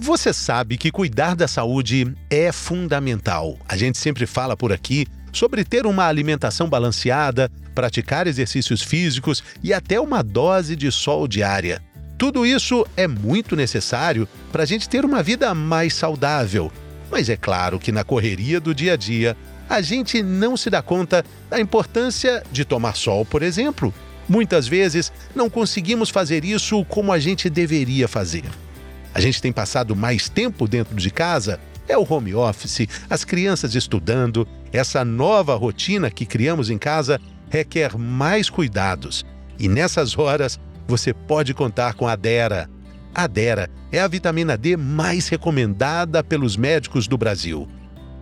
Você 0.00 0.32
sabe 0.32 0.78
que 0.78 0.92
cuidar 0.92 1.34
da 1.34 1.48
saúde 1.48 2.14
é 2.30 2.52
fundamental. 2.52 3.58
A 3.68 3.76
gente 3.76 3.98
sempre 3.98 4.26
fala 4.26 4.56
por 4.56 4.72
aqui 4.72 5.06
sobre 5.32 5.64
ter 5.64 5.86
uma 5.86 6.06
alimentação 6.06 6.68
balanceada, 6.68 7.50
praticar 7.74 8.28
exercícios 8.28 8.80
físicos 8.80 9.42
e 9.62 9.74
até 9.74 10.00
uma 10.00 10.22
dose 10.22 10.76
de 10.76 10.90
sol 10.92 11.26
diária. 11.26 11.82
Tudo 12.16 12.46
isso 12.46 12.86
é 12.96 13.08
muito 13.08 13.56
necessário 13.56 14.28
para 14.52 14.62
a 14.62 14.66
gente 14.66 14.88
ter 14.88 15.04
uma 15.04 15.20
vida 15.20 15.52
mais 15.52 15.94
saudável. 15.94 16.72
Mas 17.10 17.28
é 17.28 17.36
claro 17.36 17.78
que 17.78 17.90
na 17.90 18.04
correria 18.04 18.60
do 18.60 18.72
dia 18.72 18.92
a 18.92 18.96
dia, 18.96 19.36
a 19.68 19.80
gente 19.80 20.22
não 20.22 20.56
se 20.56 20.70
dá 20.70 20.80
conta 20.80 21.24
da 21.50 21.60
importância 21.60 22.42
de 22.52 22.64
tomar 22.64 22.94
sol, 22.94 23.24
por 23.24 23.42
exemplo. 23.42 23.92
Muitas 24.28 24.68
vezes 24.68 25.12
não 25.34 25.50
conseguimos 25.50 26.08
fazer 26.08 26.44
isso 26.44 26.84
como 26.84 27.12
a 27.12 27.18
gente 27.18 27.50
deveria 27.50 28.06
fazer. 28.06 28.44
A 29.14 29.20
gente 29.20 29.40
tem 29.40 29.52
passado 29.52 29.96
mais 29.96 30.28
tempo 30.28 30.68
dentro 30.68 30.94
de 30.94 31.10
casa, 31.10 31.58
é 31.88 31.96
o 31.96 32.06
home 32.08 32.34
office, 32.34 32.86
as 33.08 33.24
crianças 33.24 33.74
estudando, 33.74 34.46
essa 34.72 35.04
nova 35.04 35.54
rotina 35.54 36.10
que 36.10 36.26
criamos 36.26 36.70
em 36.70 36.78
casa 36.78 37.20
requer 37.48 37.96
mais 37.96 38.50
cuidados. 38.50 39.24
E 39.58 39.68
nessas 39.68 40.16
horas, 40.16 40.60
você 40.86 41.12
pode 41.12 41.54
contar 41.54 41.94
com 41.94 42.06
a 42.06 42.14
Dera. 42.14 42.68
A 43.14 43.26
Dera 43.26 43.70
é 43.90 44.00
a 44.00 44.06
vitamina 44.06 44.56
D 44.56 44.76
mais 44.76 45.28
recomendada 45.28 46.22
pelos 46.22 46.56
médicos 46.56 47.08
do 47.08 47.16
Brasil. 47.16 47.66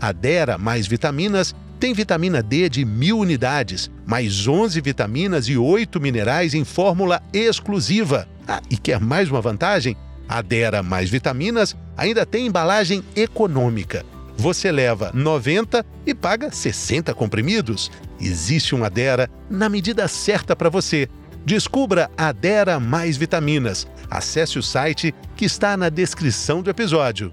A 0.00 0.12
Dera 0.12 0.56
mais 0.56 0.86
vitaminas 0.86 1.54
tem 1.78 1.92
vitamina 1.92 2.42
D 2.42 2.68
de 2.68 2.84
mil 2.84 3.18
unidades, 3.18 3.90
mais 4.06 4.46
11 4.48 4.80
vitaminas 4.80 5.48
e 5.48 5.58
8 5.58 6.00
minerais 6.00 6.54
em 6.54 6.64
fórmula 6.64 7.22
exclusiva. 7.32 8.26
Ah, 8.48 8.62
e 8.70 8.76
quer 8.76 9.00
mais 9.00 9.30
uma 9.30 9.40
vantagem? 9.40 9.96
A 10.28 10.42
Dera 10.42 10.82
mais 10.82 11.08
vitaminas 11.08 11.76
ainda 11.96 12.26
tem 12.26 12.46
embalagem 12.46 13.02
econômica. 13.14 14.04
Você 14.36 14.70
leva 14.70 15.10
90 15.14 15.84
e 16.04 16.14
paga 16.14 16.50
60 16.50 17.14
comprimidos. 17.14 17.90
Existe 18.20 18.74
uma 18.74 18.90
Dera 18.90 19.30
na 19.48 19.68
medida 19.68 20.06
certa 20.08 20.54
para 20.54 20.68
você. 20.68 21.08
Descubra 21.44 22.10
a 22.18 22.32
Dera 22.32 22.80
Mais 22.80 23.16
Vitaminas. 23.16 23.86
Acesse 24.10 24.58
o 24.58 24.62
site 24.62 25.14
que 25.36 25.44
está 25.44 25.76
na 25.76 25.88
descrição 25.88 26.60
do 26.60 26.68
episódio. 26.68 27.32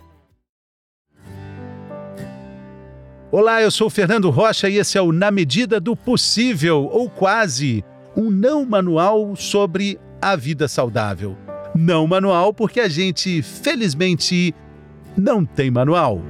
Olá, 3.31 3.63
eu 3.63 3.71
sou 3.71 3.89
Fernando 3.89 4.29
Rocha 4.29 4.69
e 4.69 4.77
esse 4.77 4.95
é 4.95 5.01
o 5.01 5.11
Na 5.11 5.31
Medida 5.31 5.79
do 5.79 5.95
Possível, 5.95 6.87
ou 6.91 7.09
quase, 7.09 7.83
um 8.15 8.29
não 8.29 8.63
manual 8.63 9.35
sobre 9.35 9.99
a 10.21 10.35
vida 10.35 10.67
saudável. 10.67 11.35
Não 11.75 12.05
manual 12.05 12.53
porque 12.53 12.79
a 12.79 12.87
gente, 12.87 13.41
felizmente, 13.41 14.53
não 15.17 15.43
tem 15.43 15.71
manual. 15.71 16.21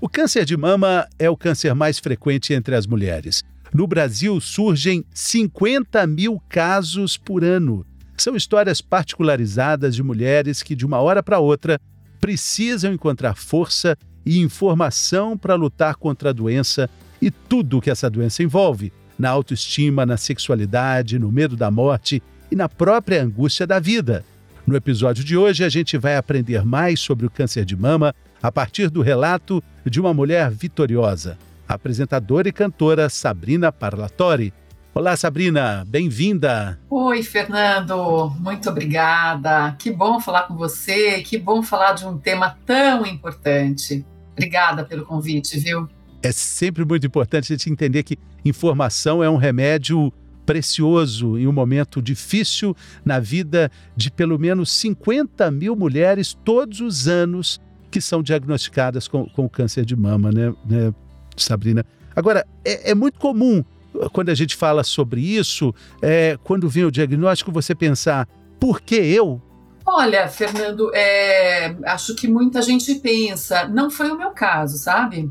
O 0.00 0.08
câncer 0.08 0.44
de 0.44 0.56
mama 0.56 1.06
é 1.20 1.30
o 1.30 1.36
câncer 1.36 1.72
mais 1.72 2.00
frequente 2.00 2.52
entre 2.52 2.74
as 2.74 2.84
mulheres. 2.84 3.44
No 3.72 3.86
Brasil, 3.86 4.40
surgem 4.40 5.04
50 5.14 6.04
mil 6.08 6.42
casos 6.48 7.16
por 7.16 7.44
ano. 7.44 7.86
São 8.16 8.34
histórias 8.34 8.80
particularizadas 8.80 9.94
de 9.94 10.02
mulheres 10.02 10.64
que, 10.64 10.74
de 10.74 10.84
uma 10.84 10.98
hora 10.98 11.22
para 11.22 11.38
outra, 11.38 11.80
precisam 12.20 12.92
encontrar 12.92 13.36
força 13.36 13.96
e 14.26 14.40
informação 14.40 15.38
para 15.38 15.54
lutar 15.54 15.94
contra 15.94 16.30
a 16.30 16.32
doença 16.32 16.90
e 17.24 17.30
tudo 17.30 17.78
o 17.78 17.80
que 17.80 17.90
essa 17.90 18.10
doença 18.10 18.42
envolve, 18.42 18.92
na 19.18 19.30
autoestima, 19.30 20.04
na 20.04 20.18
sexualidade, 20.18 21.18
no 21.18 21.32
medo 21.32 21.56
da 21.56 21.70
morte 21.70 22.22
e 22.50 22.54
na 22.54 22.68
própria 22.68 23.22
angústia 23.22 23.66
da 23.66 23.80
vida. 23.80 24.22
No 24.66 24.76
episódio 24.76 25.24
de 25.24 25.34
hoje, 25.34 25.64
a 25.64 25.70
gente 25.70 25.96
vai 25.96 26.18
aprender 26.18 26.66
mais 26.66 27.00
sobre 27.00 27.24
o 27.24 27.30
câncer 27.30 27.64
de 27.64 27.74
mama 27.74 28.14
a 28.42 28.52
partir 28.52 28.90
do 28.90 29.00
relato 29.00 29.64
de 29.86 29.98
uma 30.02 30.12
mulher 30.12 30.50
vitoriosa, 30.50 31.38
apresentadora 31.66 32.46
e 32.46 32.52
cantora 32.52 33.08
Sabrina 33.08 33.72
Parlatori. 33.72 34.52
Olá, 34.94 35.16
Sabrina, 35.16 35.82
bem-vinda. 35.88 36.78
Oi, 36.90 37.22
Fernando, 37.22 38.34
muito 38.38 38.68
obrigada. 38.68 39.74
Que 39.78 39.90
bom 39.90 40.20
falar 40.20 40.42
com 40.42 40.56
você, 40.56 41.22
que 41.22 41.38
bom 41.38 41.62
falar 41.62 41.94
de 41.94 42.04
um 42.04 42.18
tema 42.18 42.58
tão 42.66 43.06
importante. 43.06 44.04
Obrigada 44.32 44.84
pelo 44.84 45.06
convite, 45.06 45.58
viu? 45.58 45.88
É 46.24 46.32
sempre 46.32 46.86
muito 46.86 47.06
importante 47.06 47.52
a 47.52 47.56
gente 47.56 47.70
entender 47.70 48.02
que 48.02 48.18
informação 48.42 49.22
é 49.22 49.28
um 49.28 49.36
remédio 49.36 50.10
precioso 50.46 51.38
em 51.38 51.46
um 51.46 51.52
momento 51.52 52.00
difícil 52.00 52.74
na 53.04 53.20
vida 53.20 53.70
de 53.94 54.10
pelo 54.10 54.38
menos 54.38 54.72
50 54.72 55.50
mil 55.50 55.76
mulheres 55.76 56.36
todos 56.42 56.80
os 56.80 57.06
anos 57.06 57.60
que 57.90 58.00
são 58.00 58.22
diagnosticadas 58.22 59.06
com, 59.06 59.26
com 59.26 59.46
câncer 59.48 59.84
de 59.84 59.94
mama, 59.94 60.32
né, 60.32 60.54
né 60.64 60.94
Sabrina? 61.36 61.84
Agora, 62.16 62.46
é, 62.64 62.92
é, 62.92 62.94
muito 62.94 63.18
comum 63.18 63.62
uh, 63.94 64.08
quando 64.08 64.30
a 64.30 64.34
gente 64.34 64.56
fala 64.56 64.82
sobre 64.82 65.20
isso, 65.20 65.74
é, 66.00 66.38
quando 66.42 66.70
vem 66.70 66.86
o 66.86 66.90
diagnóstico, 66.90 67.52
você 67.52 67.74
pensar, 67.74 68.26
por 68.58 68.80
que 68.80 68.94
eu? 68.94 69.42
Olha, 69.84 70.26
Fernando, 70.28 70.90
é, 70.94 71.76
acho 71.84 72.14
que 72.14 72.26
muita 72.26 72.62
gente 72.62 72.94
pensa, 72.94 73.68
não 73.68 73.90
foi 73.90 74.10
o 74.10 74.16
meu 74.16 74.30
caso, 74.30 74.78
sabe? 74.78 75.30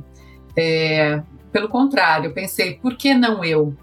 É, 0.56 1.22
pelo 1.52 1.70
contrário, 1.70 2.28
eu 2.28 2.34
pensei, 2.34 2.76
por 2.76 2.96
que 2.96 3.14
não 3.14 3.44
eu? 3.44 3.76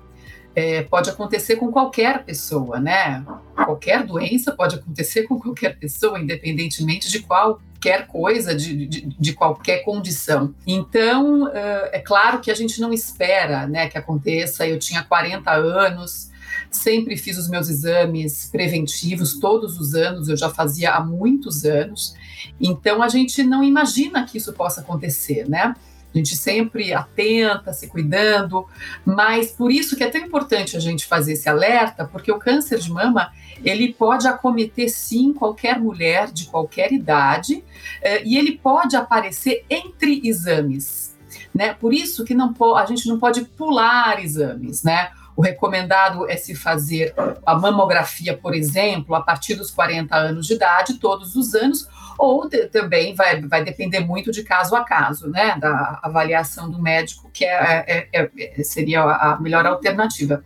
É, 0.55 0.83
pode 0.83 1.09
acontecer 1.09 1.57
com 1.57 1.71
qualquer 1.71 2.25
pessoa, 2.25 2.81
né? 2.81 3.25
Qualquer 3.55 4.05
doença 4.05 4.53
pode 4.53 4.77
acontecer 4.77 5.23
com 5.23 5.39
qualquer 5.39 5.79
pessoa, 5.79 6.19
independentemente 6.19 7.09
de 7.09 7.21
qual 7.21 7.61
qualquer 7.81 8.07
coisa, 8.07 8.55
de, 8.55 8.87
de, 8.87 9.01
de, 9.19 9.33
qualquer 9.33 9.83
condição. 9.83 10.55
Então, 10.67 11.45
uh, 11.45 11.89
é 11.93 11.99
claro 11.99 12.39
que 12.41 12.51
a 12.51 12.55
gente 12.55 12.79
não 12.79 12.93
espera 12.93 13.67
né, 13.67 13.89
que 13.89 13.97
aconteça. 13.97 14.69
Eu 14.69 14.79
tinha 14.79 15.03
40 15.03 15.51
anos, 15.51 16.31
sempre 16.71 17.17
fiz 17.17 17.39
os 17.39 17.49
meus 17.49 17.71
exames 17.71 18.51
preventivos, 18.53 19.39
todos 19.39 19.81
os 19.81 19.95
anos, 19.95 20.29
eu 20.29 20.37
já 20.37 20.51
fazia 20.51 20.93
há 20.93 21.01
muitos 21.01 21.65
anos. 21.65 22.15
Então, 22.61 23.03
a 23.03 23.09
gente 23.09 23.43
não 23.43 23.65
imagina 23.65 24.27
que 24.27 24.37
isso 24.37 24.53
possa 24.53 24.83
acontecer, 24.83 25.49
né? 25.49 25.75
A 26.13 26.19
gente 26.19 26.37
sempre 26.37 26.93
atenta, 26.93 27.73
se 27.73 27.87
cuidando, 27.87 28.67
mas 29.05 29.53
por 29.53 29.71
isso 29.71 29.97
que 29.97 30.03
é 30.03 30.11
tão 30.11 30.21
importante 30.21 30.77
a 30.77 30.81
gente 30.81 31.07
fazer 31.07 31.35
esse 31.35 31.49
alerta, 31.49 32.05
porque 32.05 32.33
o 32.33 32.39
câncer 32.39 32.79
de 32.79 32.91
mama 32.91 33.33
ele 33.65 33.93
pode 33.93 34.27
acometer 34.27 34.89
sim 34.89 35.33
qualquer 35.33 35.79
mulher 35.79 36.31
de 36.33 36.47
qualquer 36.47 36.93
idade 36.93 37.63
eh, 38.03 38.23
e 38.25 38.37
ele 38.37 38.59
pode 38.59 38.97
aparecer 38.97 39.65
entre 39.71 40.21
exames. 40.25 41.17
Né? 41.55 41.75
Por 41.75 41.93
isso 41.93 42.25
que 42.25 42.35
não 42.35 42.55
a 42.77 42.85
gente 42.87 43.07
não 43.07 43.19
pode 43.19 43.43
pular 43.45 44.23
exames, 44.23 44.83
né? 44.83 45.11
O 45.37 45.43
recomendado 45.43 46.29
é 46.29 46.37
se 46.37 46.55
fazer 46.55 47.15
a 47.47 47.55
mamografia, 47.55 48.37
por 48.37 48.55
exemplo, 48.55 49.15
a 49.15 49.23
partir 49.23 49.55
dos 49.55 49.71
40 49.71 50.15
anos 50.15 50.47
de 50.47 50.55
idade, 50.55 50.99
todos 50.99 51.35
os 51.37 51.55
anos, 51.55 51.89
ou 52.21 52.47
de, 52.47 52.67
também 52.67 53.15
vai, 53.15 53.41
vai 53.41 53.65
depender 53.65 54.01
muito 54.01 54.31
de 54.31 54.43
caso 54.43 54.77
a 54.77 54.85
caso, 54.85 55.29
né, 55.31 55.57
da 55.59 55.99
avaliação 56.03 56.71
do 56.71 56.81
médico, 56.81 57.31
que 57.33 57.47
é, 57.47 58.07
é, 58.13 58.31
é 58.59 58.63
seria 58.63 59.03
a 59.03 59.41
melhor 59.41 59.65
alternativa. 59.65 60.45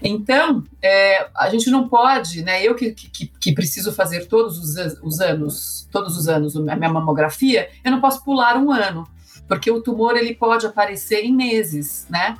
Então, 0.00 0.62
é, 0.80 1.26
a 1.34 1.50
gente 1.50 1.68
não 1.68 1.88
pode, 1.88 2.42
né, 2.42 2.62
eu 2.62 2.76
que, 2.76 2.92
que, 2.92 3.26
que 3.26 3.52
preciso 3.52 3.92
fazer 3.92 4.26
todos 4.26 4.56
os, 4.56 4.76
os, 5.02 5.20
anos, 5.20 5.88
todos 5.90 6.16
os 6.16 6.28
anos 6.28 6.56
a 6.56 6.76
minha 6.76 6.92
mamografia, 6.92 7.68
eu 7.84 7.90
não 7.90 8.00
posso 8.00 8.24
pular 8.24 8.56
um 8.56 8.70
ano, 8.70 9.04
porque 9.48 9.68
o 9.68 9.82
tumor 9.82 10.16
ele 10.16 10.32
pode 10.32 10.64
aparecer 10.64 11.24
em 11.24 11.34
meses, 11.34 12.06
né? 12.08 12.38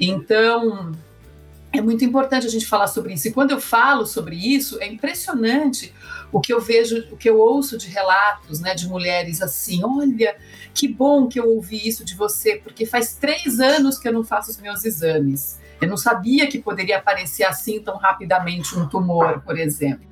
Então, 0.00 0.90
é 1.78 1.82
muito 1.82 2.04
importante 2.04 2.46
a 2.46 2.50
gente 2.50 2.66
falar 2.66 2.88
sobre 2.88 3.14
isso. 3.14 3.28
E 3.28 3.32
quando 3.32 3.52
eu 3.52 3.60
falo 3.60 4.04
sobre 4.04 4.34
isso, 4.34 4.80
é 4.80 4.86
impressionante 4.86 5.94
o 6.32 6.40
que 6.40 6.52
eu 6.52 6.60
vejo, 6.60 7.06
o 7.12 7.16
que 7.16 7.30
eu 7.30 7.38
ouço 7.38 7.78
de 7.78 7.88
relatos, 7.88 8.60
né, 8.60 8.74
de 8.74 8.88
mulheres 8.88 9.40
assim, 9.40 9.82
olha, 9.84 10.36
que 10.74 10.88
bom 10.88 11.28
que 11.28 11.38
eu 11.38 11.48
ouvi 11.48 11.88
isso 11.88 12.04
de 12.04 12.14
você, 12.14 12.56
porque 12.56 12.84
faz 12.84 13.14
três 13.14 13.60
anos 13.60 13.98
que 13.98 14.08
eu 14.08 14.12
não 14.12 14.24
faço 14.24 14.50
os 14.50 14.60
meus 14.60 14.84
exames. 14.84 15.58
Eu 15.80 15.88
não 15.88 15.96
sabia 15.96 16.48
que 16.48 16.58
poderia 16.58 16.98
aparecer 16.98 17.44
assim 17.44 17.80
tão 17.80 17.96
rapidamente 17.96 18.76
um 18.76 18.88
tumor, 18.88 19.40
por 19.42 19.56
exemplo. 19.56 20.08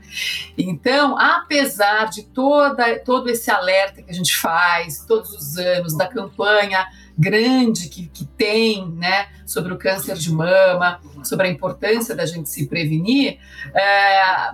Então, 0.57 1.19
apesar 1.19 2.09
de 2.09 2.23
toda, 2.23 3.01
todo 3.01 3.29
esse 3.29 3.51
alerta 3.51 4.01
que 4.01 4.11
a 4.11 4.15
gente 4.15 4.37
faz 4.37 5.05
todos 5.05 5.33
os 5.33 5.59
anos, 5.59 5.97
da 5.97 6.07
campanha 6.07 6.87
grande 7.19 7.89
que, 7.89 8.09
que 8.09 8.25
tem 8.25 8.91
né, 8.91 9.29
sobre 9.47 9.73
o 9.73 9.79
câncer 9.79 10.17
de 10.17 10.31
mama, 10.31 11.01
sobre 11.25 11.49
a 11.49 11.51
importância 11.51 12.15
da 12.15 12.27
gente 12.27 12.49
se 12.49 12.67
prevenir, 12.67 13.39
é, 13.75 14.51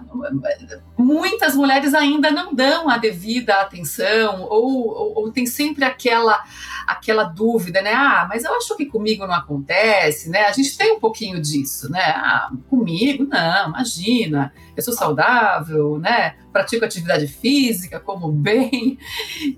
muitas 0.97 1.55
mulheres 1.55 1.94
ainda 1.94 2.31
não 2.31 2.55
dão 2.55 2.88
a 2.88 2.99
devida 2.99 3.55
atenção 3.61 4.43
ou, 4.43 4.88
ou, 4.88 5.19
ou, 5.19 5.32
tem 5.32 5.47
sempre 5.47 5.85
aquela 5.85 6.43
aquela 6.87 7.25
dúvida, 7.25 7.81
né? 7.81 7.93
Ah, 7.94 8.26
mas 8.29 8.44
eu 8.44 8.55
acho 8.55 8.76
que 8.76 8.87
comigo 8.87 9.26
não 9.26 9.35
acontece, 9.35 10.29
né? 10.29 10.47
A 10.47 10.53
gente 10.53 10.76
tem 10.76 10.93
um 10.93 11.00
pouquinho 11.00 11.41
disso, 11.41 11.91
né? 11.91 12.03
Ah, 12.03 12.50
comigo 12.69 13.25
não, 13.25 13.69
imagina, 13.69 14.53
eu 14.76 14.82
sou 14.82 14.93
saudável, 14.93 15.99
né? 15.99 16.37
Pratico 16.53 16.85
atividade 16.85 17.26
física, 17.29 18.00
como 18.00 18.31
bem, 18.31 18.99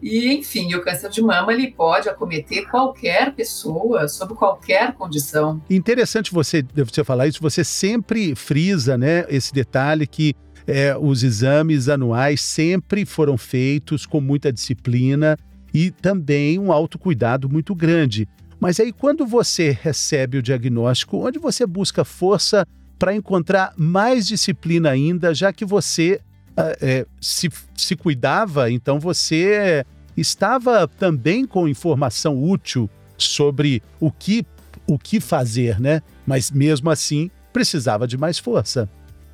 e 0.02 0.34
enfim, 0.34 0.74
o 0.74 0.82
câncer 0.82 1.10
de 1.10 1.22
mama 1.22 1.52
ele 1.52 1.70
pode 1.70 2.08
acometer 2.08 2.68
qualquer 2.68 2.93
pessoa 3.34 4.08
sob 4.08 4.34
qualquer 4.34 4.92
condição. 4.94 5.60
Interessante 5.68 6.32
você 6.32 6.64
você 6.74 7.04
falar 7.04 7.26
isso. 7.26 7.40
Você 7.40 7.64
sempre 7.64 8.34
frisa, 8.34 8.96
né? 8.96 9.24
Esse 9.28 9.52
detalhe 9.52 10.06
que 10.06 10.34
é, 10.66 10.96
os 10.96 11.22
exames 11.22 11.88
anuais 11.88 12.40
sempre 12.40 13.04
foram 13.04 13.36
feitos 13.36 14.06
com 14.06 14.20
muita 14.20 14.52
disciplina 14.52 15.36
e 15.72 15.90
também 15.90 16.58
um 16.58 16.72
autocuidado 16.72 17.48
muito 17.48 17.74
grande. 17.74 18.28
Mas 18.60 18.80
aí, 18.80 18.92
quando 18.92 19.26
você 19.26 19.76
recebe 19.82 20.38
o 20.38 20.42
diagnóstico, 20.42 21.26
onde 21.26 21.38
você 21.38 21.66
busca 21.66 22.04
força 22.04 22.66
para 22.98 23.14
encontrar 23.14 23.74
mais 23.76 24.26
disciplina 24.26 24.90
ainda, 24.90 25.34
já 25.34 25.52
que 25.52 25.64
você 25.64 26.20
é, 26.56 27.04
se, 27.20 27.50
se 27.76 27.96
cuidava, 27.96 28.70
então 28.70 28.98
você 28.98 29.84
estava 30.16 30.86
também 30.86 31.46
com 31.46 31.68
informação 31.68 32.42
útil 32.42 32.88
sobre 33.16 33.82
o 34.00 34.10
que, 34.10 34.44
o 34.86 34.98
que 34.98 35.20
fazer, 35.20 35.80
né? 35.80 36.02
Mas 36.26 36.50
mesmo 36.50 36.90
assim, 36.90 37.30
precisava 37.52 38.06
de 38.06 38.16
mais 38.16 38.38
força. 38.38 38.88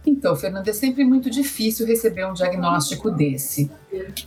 Então, 0.07 0.35
Fernanda, 0.35 0.71
é 0.71 0.73
sempre 0.73 1.05
muito 1.05 1.29
difícil 1.29 1.87
receber 1.87 2.27
um 2.27 2.33
diagnóstico 2.33 3.11
desse. 3.11 3.71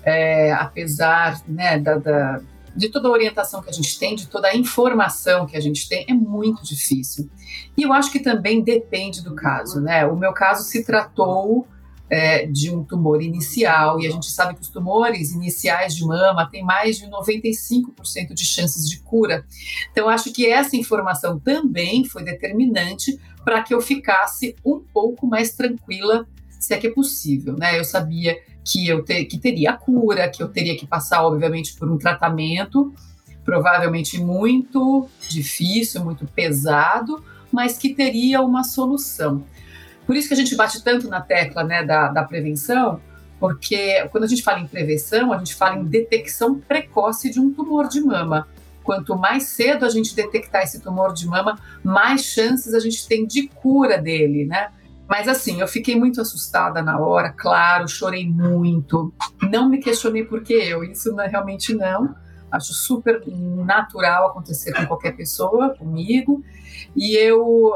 É, 0.03 0.51
apesar 0.53 1.41
né, 1.47 1.79
da, 1.79 1.97
da, 1.97 2.41
de 2.75 2.89
toda 2.89 3.07
a 3.07 3.11
orientação 3.11 3.61
que 3.61 3.69
a 3.69 3.73
gente 3.73 3.97
tem, 3.97 4.15
de 4.15 4.27
toda 4.27 4.47
a 4.47 4.55
informação 4.55 5.45
que 5.45 5.57
a 5.57 5.59
gente 5.59 5.89
tem, 5.89 6.05
é 6.07 6.13
muito 6.13 6.63
difícil. 6.63 7.29
E 7.75 7.83
eu 7.83 7.91
acho 7.91 8.11
que 8.11 8.19
também 8.19 8.63
depende 8.63 9.23
do 9.23 9.33
caso. 9.35 9.81
Né? 9.81 10.05
O 10.05 10.15
meu 10.15 10.31
caso 10.31 10.63
se 10.63 10.83
tratou 10.83 11.67
é, 12.09 12.45
de 12.45 12.69
um 12.69 12.83
tumor 12.83 13.21
inicial, 13.21 13.99
e 13.99 14.07
a 14.07 14.11
gente 14.11 14.29
sabe 14.29 14.55
que 14.55 14.61
os 14.61 14.69
tumores 14.69 15.31
iniciais 15.31 15.95
de 15.95 16.05
mama 16.05 16.49
têm 16.49 16.63
mais 16.63 16.97
de 16.97 17.07
95% 17.07 18.33
de 18.33 18.45
chances 18.45 18.89
de 18.89 18.99
cura. 18.99 19.45
Então, 19.91 20.09
acho 20.09 20.31
que 20.31 20.45
essa 20.45 20.75
informação 20.75 21.39
também 21.39 22.05
foi 22.05 22.23
determinante 22.23 23.19
para 23.43 23.61
que 23.61 23.73
eu 23.73 23.81
ficasse 23.81 24.55
um 24.63 24.79
pouco 24.79 25.27
mais 25.27 25.53
tranquila, 25.53 26.27
se 26.59 26.73
é 26.73 26.77
que 26.77 26.87
é 26.87 26.91
possível, 26.91 27.57
né? 27.57 27.77
Eu 27.77 27.83
sabia 27.83 28.37
que 28.63 28.87
eu 28.87 29.03
ter, 29.03 29.25
que 29.25 29.37
teria 29.37 29.73
cura, 29.73 30.29
que 30.29 30.41
eu 30.41 30.47
teria 30.47 30.77
que 30.77 30.87
passar, 30.87 31.25
obviamente, 31.25 31.73
por 31.73 31.91
um 31.91 31.97
tratamento, 31.97 32.93
provavelmente 33.43 34.19
muito 34.21 35.09
difícil, 35.27 36.03
muito 36.03 36.25
pesado, 36.25 37.21
mas 37.51 37.77
que 37.77 37.93
teria 37.93 38.41
uma 38.41 38.63
solução. 38.63 39.43
Por 40.05 40.15
isso 40.15 40.27
que 40.27 40.33
a 40.33 40.37
gente 40.37 40.55
bate 40.55 40.83
tanto 40.83 41.07
na 41.07 41.21
tecla 41.21 41.63
né, 41.63 41.83
da, 41.83 42.09
da 42.09 42.23
prevenção, 42.23 42.99
porque 43.39 44.07
quando 44.11 44.23
a 44.23 44.27
gente 44.27 44.43
fala 44.43 44.59
em 44.59 44.67
prevenção, 44.67 45.33
a 45.33 45.37
gente 45.37 45.55
fala 45.55 45.77
em 45.77 45.85
detecção 45.85 46.59
precoce 46.59 47.29
de 47.29 47.39
um 47.39 47.53
tumor 47.53 47.87
de 47.87 48.01
mama. 48.01 48.47
Quanto 48.83 49.17
mais 49.17 49.43
cedo 49.43 49.85
a 49.85 49.89
gente 49.89 50.15
detectar 50.15 50.63
esse 50.63 50.81
tumor 50.81 51.13
de 51.13 51.25
mama, 51.25 51.57
mais 51.83 52.23
chances 52.23 52.73
a 52.73 52.79
gente 52.79 53.07
tem 53.07 53.25
de 53.25 53.47
cura 53.47 53.97
dele, 53.97 54.45
né? 54.45 54.71
Mas 55.07 55.27
assim, 55.27 55.59
eu 55.59 55.67
fiquei 55.67 55.95
muito 55.95 56.21
assustada 56.21 56.81
na 56.81 56.99
hora, 56.99 57.31
claro, 57.31 57.87
chorei 57.87 58.27
muito. 58.27 59.13
Não 59.41 59.69
me 59.69 59.77
questionei 59.77 60.23
por 60.23 60.41
que 60.41 60.53
eu, 60.53 60.83
isso 60.83 61.13
não, 61.13 61.27
realmente 61.27 61.73
não. 61.73 62.15
Acho 62.51 62.73
super 62.73 63.21
natural 63.27 64.27
acontecer 64.27 64.73
com 64.73 64.85
qualquer 64.85 65.15
pessoa, 65.15 65.75
comigo. 65.75 66.43
E 66.95 67.15
eu, 67.15 67.71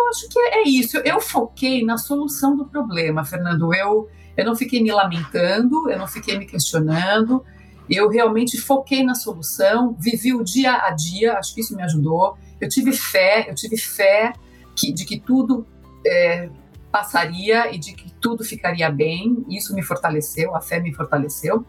eu 0.00 0.08
acho 0.08 0.28
que 0.28 0.38
é 0.38 0.68
isso. 0.68 0.98
Eu 0.98 1.20
foquei 1.20 1.84
na 1.84 1.98
solução 1.98 2.56
do 2.56 2.64
problema, 2.66 3.24
Fernando. 3.24 3.72
Eu, 3.74 4.08
eu 4.36 4.44
não 4.44 4.56
fiquei 4.56 4.82
me 4.82 4.90
lamentando, 4.90 5.90
eu 5.90 5.98
não 5.98 6.06
fiquei 6.06 6.38
me 6.38 6.46
questionando. 6.46 7.44
Eu 7.88 8.08
realmente 8.08 8.58
foquei 8.58 9.02
na 9.02 9.14
solução, 9.14 9.96
vivi 9.98 10.32
o 10.32 10.44
dia 10.44 10.72
a 10.72 10.90
dia, 10.90 11.34
acho 11.34 11.54
que 11.54 11.60
isso 11.60 11.74
me 11.74 11.82
ajudou. 11.82 12.36
Eu 12.60 12.68
tive 12.68 12.92
fé, 12.92 13.46
eu 13.48 13.54
tive 13.54 13.76
fé 13.76 14.32
que, 14.76 14.92
de 14.92 15.04
que 15.04 15.18
tudo 15.18 15.66
é, 16.06 16.48
passaria 16.92 17.74
e 17.74 17.78
de 17.78 17.92
que 17.94 18.12
tudo 18.20 18.44
ficaria 18.44 18.88
bem. 18.90 19.44
Isso 19.48 19.74
me 19.74 19.82
fortaleceu, 19.82 20.54
a 20.54 20.60
fé 20.60 20.78
me 20.78 20.94
fortaleceu. 20.94 21.64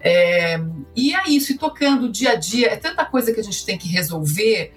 É, 0.00 0.60
e 0.94 1.14
é 1.14 1.28
isso, 1.28 1.52
e 1.52 1.58
tocando 1.58 2.04
o 2.04 2.12
dia 2.12 2.32
a 2.32 2.34
dia, 2.34 2.68
é 2.68 2.76
tanta 2.76 3.04
coisa 3.04 3.32
que 3.32 3.40
a 3.40 3.42
gente 3.42 3.64
tem 3.64 3.78
que 3.78 3.88
resolver 3.88 4.72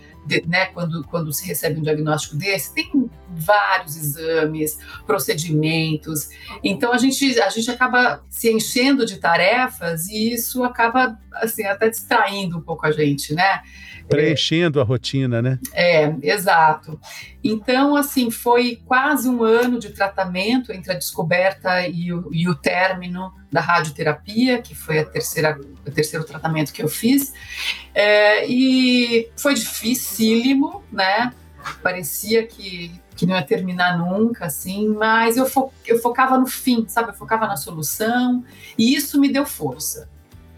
né, 0.46 0.68
quando, 0.68 1.04
quando 1.06 1.32
se 1.34 1.46
recebe 1.46 1.80
um 1.80 1.84
diagnóstico 1.84 2.36
desse, 2.36 2.74
tem 2.74 3.10
vários 3.30 3.96
exames, 3.96 4.78
procedimentos. 5.06 6.30
Então 6.64 6.92
a 6.92 6.98
gente, 6.98 7.40
a 7.42 7.50
gente 7.50 7.70
acaba 7.70 8.24
se 8.30 8.52
enchendo 8.52 9.06
de 9.06 9.18
tarefas 9.18 10.08
e 10.08 10.34
isso 10.34 10.64
acaba 10.64 11.20
assim 11.34 11.64
até 11.66 11.90
distraindo 11.90 12.58
um 12.58 12.62
pouco 12.62 12.86
a 12.86 12.92
gente, 12.92 13.34
né? 13.34 13.62
Preenchendo 14.10 14.80
é, 14.80 14.82
a 14.82 14.86
rotina, 14.86 15.42
né? 15.42 15.60
É, 15.74 16.14
exato. 16.22 17.00
Então, 17.44 17.96
assim, 17.96 18.32
foi 18.32 18.82
quase 18.86 19.30
um 19.30 19.44
ano 19.44 19.80
de 19.80 19.90
tratamento 19.90 20.72
entre 20.72 20.92
a 20.92 20.96
descoberta 20.96 21.88
e 21.88 22.12
o, 22.12 22.30
e 22.34 22.50
o 22.50 22.56
término 22.56 23.32
da 23.52 23.62
radioterapia, 23.62 24.62
que 24.62 24.76
foi 24.76 25.00
a 25.00 25.06
terceira, 25.06 25.60
o 25.86 25.92
terceiro 25.92 26.26
tratamento 26.26 26.74
que 26.74 26.82
eu 26.82 26.88
fiz. 26.88 27.34
É, 27.94 28.48
e 28.48 29.30
foi 29.38 29.54
dificílimo, 29.54 30.84
né? 30.92 31.32
Parecia 31.84 32.46
que, 32.48 32.92
que 33.16 33.26
não 33.26 33.36
ia 33.36 33.44
terminar 33.44 33.98
nunca, 33.98 34.46
assim, 34.46 34.90
mas 34.90 35.38
eu, 35.38 35.46
fo, 35.46 35.72
eu 35.86 36.00
focava 36.00 36.38
no 36.38 36.48
fim, 36.48 36.86
sabe? 36.88 37.10
Eu 37.10 37.16
focava 37.16 37.46
na 37.48 37.58
solução, 37.58 38.44
e 38.78 38.96
isso 38.96 39.20
me 39.20 39.32
deu 39.32 39.46
força 39.46 40.10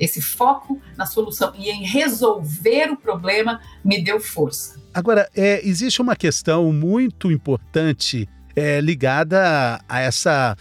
esse 0.01 0.19
foco 0.19 0.81
na 0.97 1.05
solução 1.05 1.53
e 1.55 1.69
em 1.69 1.83
resolver 1.83 2.91
o 2.91 2.97
problema 2.97 3.61
me 3.85 4.03
deu 4.03 4.19
força. 4.19 4.81
Agora, 4.91 5.29
é, 5.35 5.65
existe 5.65 6.01
uma 6.01 6.15
questão 6.15 6.73
muito 6.73 7.31
importante 7.31 8.27
é, 8.55 8.81
ligada 8.81 9.79
a 9.87 9.99
essa, 9.99 10.57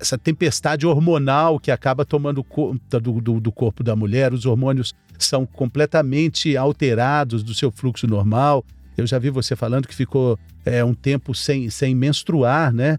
essa 0.00 0.16
tempestade 0.16 0.86
hormonal 0.86 1.60
que 1.60 1.70
acaba 1.70 2.04
tomando 2.06 2.42
conta 2.42 2.98
do, 2.98 3.20
do, 3.20 3.38
do 3.38 3.52
corpo 3.52 3.84
da 3.84 3.94
mulher. 3.94 4.32
Os 4.32 4.46
hormônios 4.46 4.94
são 5.18 5.44
completamente 5.44 6.56
alterados 6.56 7.42
do 7.42 7.54
seu 7.54 7.70
fluxo 7.70 8.06
normal. 8.06 8.64
Eu 8.96 9.06
já 9.06 9.18
vi 9.18 9.28
você 9.28 9.54
falando 9.54 9.86
que 9.86 9.94
ficou 9.94 10.38
é, 10.64 10.82
um 10.82 10.94
tempo 10.94 11.34
sem, 11.34 11.68
sem 11.68 11.94
menstruar, 11.94 12.72
né? 12.72 12.98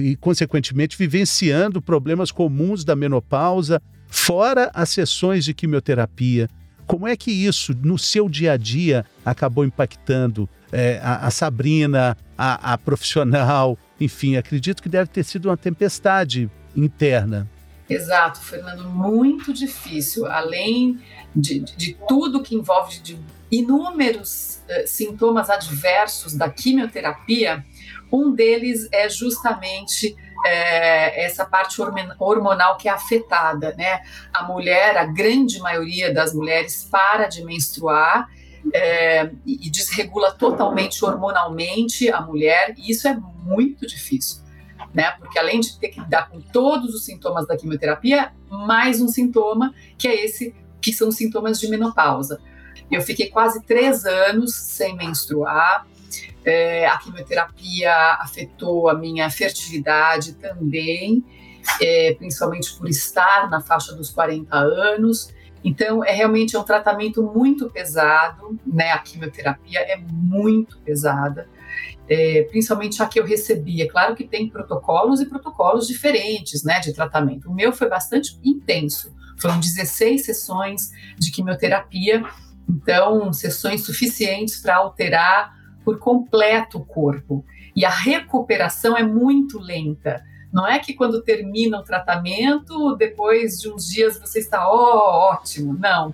E, 0.00 0.16
consequentemente, 0.16 0.96
vivenciando 0.96 1.82
problemas 1.82 2.30
comuns 2.30 2.84
da 2.84 2.96
menopausa 2.96 3.82
fora 4.08 4.70
as 4.74 4.90
sessões 4.90 5.44
de 5.44 5.54
quimioterapia. 5.54 6.48
Como 6.86 7.06
é 7.06 7.16
que 7.16 7.30
isso, 7.30 7.74
no 7.82 7.98
seu 7.98 8.28
dia 8.28 8.52
a 8.52 8.56
dia, 8.56 9.04
acabou 9.24 9.64
impactando 9.64 10.48
é, 10.70 11.00
a, 11.02 11.26
a, 11.26 11.30
Sabrina, 11.30 12.16
a, 12.38 12.72
a 12.74 12.78
profissional? 12.78 13.76
Enfim, 14.00 14.36
acredito 14.36 14.82
que 14.82 14.88
deve 14.88 15.10
ter 15.10 15.24
sido 15.24 15.48
uma 15.48 15.56
tempestade 15.56 16.50
interna. 16.76 17.48
Exato, 17.88 18.40
Fernando, 18.40 18.88
muito 18.88 19.52
difícil. 19.52 20.26
Além 20.26 20.98
de, 21.34 21.60
de, 21.60 21.76
de 21.76 21.96
tudo 22.08 22.42
que 22.42 22.54
envolve 22.54 22.98
de 23.00 23.18
inúmeros 23.50 24.60
uh, 24.68 24.86
sintomas 24.86 25.50
adversos 25.50 26.34
da 26.34 26.48
quimioterapia, 26.50 27.64
um 28.12 28.32
deles 28.32 28.88
é 28.92 29.08
justamente 29.08 30.16
é, 30.44 31.24
essa 31.24 31.44
parte 31.44 31.80
hormonal 32.18 32.76
que 32.76 32.88
é 32.88 32.92
afetada, 32.92 33.74
né? 33.76 34.02
A 34.32 34.44
mulher, 34.44 34.96
a 34.96 35.04
grande 35.04 35.58
maioria 35.58 36.12
das 36.12 36.32
mulheres 36.34 36.86
para 36.90 37.26
de 37.26 37.44
menstruar 37.44 38.28
é, 38.72 39.30
e 39.44 39.70
desregula 39.70 40.32
totalmente 40.32 41.04
hormonalmente 41.04 42.10
a 42.10 42.20
mulher, 42.20 42.74
e 42.76 42.90
isso 42.90 43.06
é 43.08 43.16
muito 43.42 43.86
difícil, 43.86 44.42
né? 44.92 45.12
Porque 45.12 45.38
além 45.38 45.60
de 45.60 45.78
ter 45.78 45.88
que 45.88 46.00
lidar 46.00 46.28
com 46.28 46.40
todos 46.40 46.94
os 46.94 47.04
sintomas 47.04 47.46
da 47.46 47.56
quimioterapia, 47.56 48.32
mais 48.48 49.00
um 49.00 49.08
sintoma 49.08 49.74
que 49.98 50.08
é 50.08 50.24
esse, 50.24 50.54
que 50.80 50.92
são 50.92 51.08
os 51.08 51.16
sintomas 51.16 51.58
de 51.60 51.68
menopausa. 51.68 52.40
Eu 52.90 53.02
fiquei 53.02 53.28
quase 53.28 53.62
três 53.64 54.04
anos 54.04 54.54
sem 54.54 54.96
menstruar, 54.96 55.86
é, 56.46 56.86
a 56.86 56.96
quimioterapia 56.96 57.92
afetou 58.20 58.88
a 58.88 58.94
minha 58.94 59.28
fertilidade 59.28 60.34
também, 60.34 61.24
é, 61.82 62.14
principalmente 62.14 62.72
por 62.78 62.88
estar 62.88 63.50
na 63.50 63.60
faixa 63.60 63.94
dos 63.94 64.10
40 64.10 64.56
anos. 64.56 65.34
Então, 65.64 66.04
é 66.04 66.12
realmente 66.12 66.54
é 66.54 66.58
um 66.58 66.62
tratamento 66.62 67.20
muito 67.20 67.68
pesado, 67.68 68.56
né? 68.64 68.92
A 68.92 68.98
quimioterapia 68.98 69.80
é 69.80 69.96
muito 69.96 70.78
pesada. 70.78 71.48
é, 72.08 72.42
principalmente 72.44 73.02
a 73.02 73.06
que 73.06 73.18
eu 73.18 73.24
recebi. 73.24 73.82
É 73.82 73.88
claro 73.88 74.14
que 74.14 74.22
tem 74.22 74.48
protocolos 74.48 75.20
e 75.20 75.26
protocolos 75.26 75.88
diferentes 75.88 76.62
né, 76.62 76.78
de 76.78 76.92
tratamento. 76.92 77.50
O 77.50 77.54
meu 77.54 77.72
foi 77.72 77.88
bastante 77.88 78.38
intenso. 78.44 79.12
Foram 79.38 79.58
16 79.58 80.24
sessões 80.24 80.92
de 81.18 81.32
quimioterapia, 81.32 82.24
então, 82.68 83.32
sessões 83.32 83.84
suficientes 83.84 84.58
para 84.60 84.76
alterar 84.76 85.55
por 85.86 86.00
completo 86.00 86.78
o 86.78 86.84
corpo. 86.84 87.44
E 87.76 87.84
a 87.84 87.90
recuperação 87.90 88.96
é 88.96 89.04
muito 89.04 89.60
lenta. 89.60 90.20
Não 90.52 90.66
é 90.66 90.80
que 90.80 90.92
quando 90.92 91.22
termina 91.22 91.78
o 91.78 91.84
tratamento, 91.84 92.96
depois 92.96 93.60
de 93.60 93.70
uns 93.70 93.86
dias 93.86 94.18
você 94.18 94.40
está 94.40 94.68
oh, 94.68 95.30
ótimo. 95.30 95.74
Não. 95.78 96.12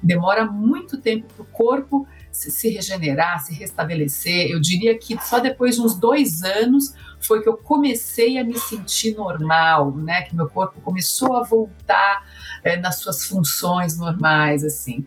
Demora 0.00 0.46
muito 0.46 0.98
tempo 0.98 1.26
para 1.34 1.42
o 1.42 1.46
corpo 1.46 2.06
se 2.30 2.70
regenerar, 2.70 3.40
se 3.40 3.52
restabelecer. 3.52 4.52
Eu 4.52 4.60
diria 4.60 4.96
que 4.96 5.18
só 5.20 5.40
depois 5.40 5.74
de 5.74 5.80
uns 5.80 5.96
dois 5.98 6.44
anos 6.44 6.94
foi 7.20 7.42
que 7.42 7.48
eu 7.48 7.56
comecei 7.56 8.38
a 8.38 8.44
me 8.44 8.56
sentir 8.56 9.16
normal, 9.16 9.96
né? 9.96 10.22
Que 10.22 10.36
meu 10.36 10.48
corpo 10.48 10.80
começou 10.80 11.36
a 11.36 11.42
voltar 11.42 12.24
é, 12.62 12.76
nas 12.76 13.00
suas 13.00 13.24
funções 13.24 13.98
normais, 13.98 14.62
assim. 14.62 15.04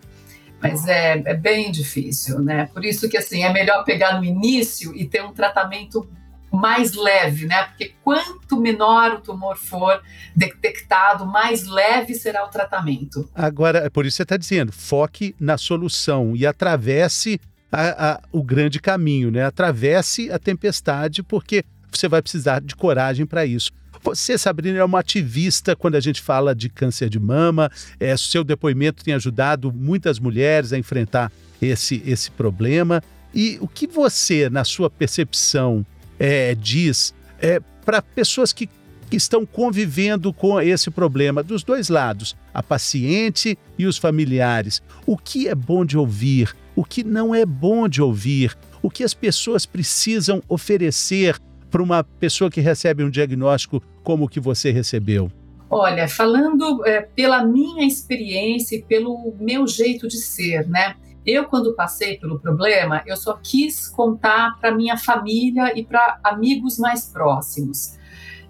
Mas 0.62 0.88
é, 0.88 1.22
é 1.25 1.34
bem 1.34 1.72
difícil, 1.72 2.39
né? 2.39 2.70
Por 2.74 2.86
isso 2.86 3.10
que 3.10 3.18
assim 3.18 3.44
é 3.44 3.51
melhor 3.51 3.84
pegar 3.84 4.18
no 4.18 4.24
início 4.24 4.96
e 4.96 5.06
ter 5.06 5.24
um 5.24 5.34
tratamento 5.34 6.08
mais 6.51 6.94
leve, 6.94 7.46
né? 7.46 7.63
Porque 7.63 7.94
quanto 8.03 8.60
menor 8.60 9.13
o 9.13 9.22
tumor 9.22 9.58
for 9.58 10.01
detectado, 10.36 11.25
mais 11.25 11.65
leve 11.65 12.13
será 12.13 12.46
o 12.46 12.50
tratamento. 12.50 13.30
Agora, 13.34 13.80
é 13.80 13.89
por 13.89 14.06
isso 14.06 14.18
você 14.18 14.24
está 14.24 14.38
dizendo, 14.38 14.72
foque 14.72 15.34
na 15.39 15.58
solução 15.58 16.36
e 16.36 16.46
atravesse 16.46 17.39
a, 17.72 18.12
a, 18.12 18.22
o 18.32 18.44
grande 18.44 18.80
caminho, 18.80 19.32
né? 19.32 19.46
Atravesse 19.46 20.30
a 20.30 20.38
tempestade, 20.38 21.24
porque 21.24 21.63
você 21.89 22.08
vai 22.08 22.22
precisar 22.22 22.62
de 22.62 22.75
coragem 22.75 23.25
para 23.25 23.46
isso. 23.46 23.72
Você, 24.03 24.38
Sabrina, 24.38 24.79
é 24.79 24.84
uma 24.84 25.00
ativista 25.00 25.75
quando 25.75 25.96
a 25.96 26.00
gente 26.00 26.22
fala 26.22 26.55
de 26.55 26.70
câncer 26.70 27.10
de 27.10 27.20
mama. 27.20 27.72
É, 28.00 28.17
seu 28.17 28.43
depoimento 28.43 29.03
tem 29.03 29.13
ajudado 29.13 29.72
muitas 29.72 30.20
mulheres 30.20 30.74
a 30.74 30.77
enfrentar 30.77 31.31
esse, 31.62 32.01
esse 32.05 32.31
problema. 32.31 33.03
E 33.34 33.58
o 33.62 33.67
que 33.67 33.86
você, 33.88 34.50
na 34.50 34.63
sua 34.63 34.89
percepção, 34.89 35.86
é, 36.20 36.55
diz 36.55 37.13
é, 37.39 37.60
para 37.86 38.01
pessoas 38.01 38.51
que, 38.51 38.67
que 39.10 39.15
estão 39.15 39.46
convivendo 39.46 40.34
com 40.34 40.60
esse 40.60 40.89
problema, 40.89 41.43
dos 41.43 41.63
dois 41.63 41.88
lados, 41.88 42.36
a 42.53 42.63
paciente 42.63 43.58
e 43.77 43.86
os 43.86 43.98
familiares. 43.98 44.81
O 45.05 45.17
que 45.17 45.48
é 45.48 45.55
bom 45.55 45.86
de 45.86 45.98
ouvir? 45.98 46.55
O 46.75 46.84
que 46.84 47.03
não 47.03 47.36
é 47.36 47.46
bom 47.46 47.88
de 47.88 48.01
ouvir? 48.01 48.58
O 48.81 48.89
que 48.89 49.03
as 49.03 49.13
pessoas 49.13 49.65
precisam 49.65 50.41
oferecer 50.50 51.39
para 51.71 51.81
uma 51.81 52.03
pessoa 52.03 52.51
que 52.51 52.59
recebe 52.59 53.03
um 53.03 53.09
diagnóstico 53.09 53.81
como 54.03 54.25
o 54.25 54.27
que 54.27 54.39
você 54.39 54.71
recebeu? 54.71 55.31
Olha, 55.69 56.05
falando 56.05 56.85
é, 56.85 57.01
pela 57.01 57.45
minha 57.45 57.87
experiência 57.87 58.75
e 58.75 58.81
pelo 58.81 59.33
meu 59.39 59.65
jeito 59.65 60.05
de 60.05 60.17
ser, 60.17 60.67
né? 60.67 60.95
Eu, 61.25 61.45
quando 61.45 61.73
passei 61.73 62.17
pelo 62.17 62.39
problema, 62.39 63.01
eu 63.05 63.15
só 63.15 63.39
quis 63.41 63.87
contar 63.87 64.59
para 64.59 64.75
minha 64.75 64.97
família 64.97 65.71
e 65.77 65.83
para 65.83 66.19
amigos 66.23 66.77
mais 66.77 67.05
próximos. 67.05 67.97